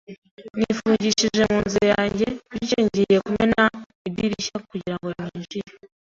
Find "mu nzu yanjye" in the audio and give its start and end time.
1.51-2.25